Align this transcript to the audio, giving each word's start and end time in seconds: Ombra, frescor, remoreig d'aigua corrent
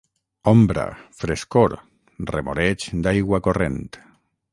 Ombra, 0.51 0.85
frescor, 1.17 1.75
remoreig 2.31 2.87
d'aigua 3.09 3.41
corrent 3.49 3.79